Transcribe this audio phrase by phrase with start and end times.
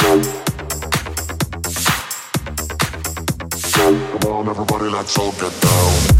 [0.00, 0.22] Come
[4.26, 6.19] on, everybody, let's all get down.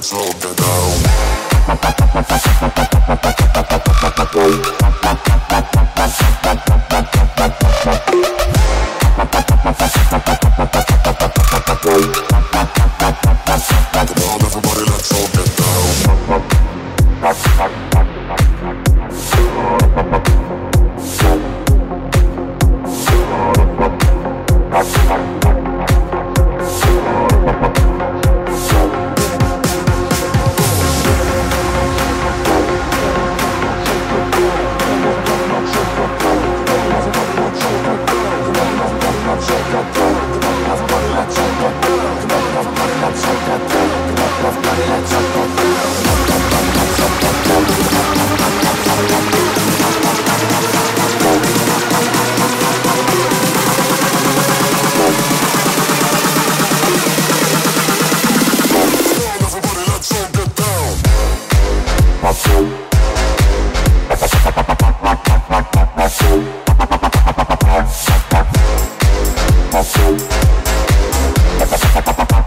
[0.00, 0.59] that's all that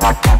[0.00, 0.37] Thank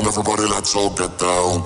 [0.00, 1.64] down, everybody let's all get down.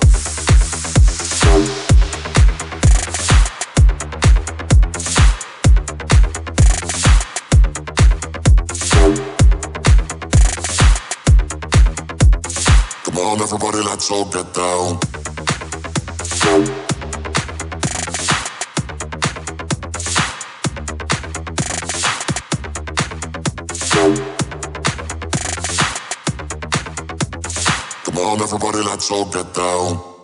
[13.03, 14.99] Come on, everybody let's all get down.
[28.15, 30.14] Come on, everybody, let's all get down.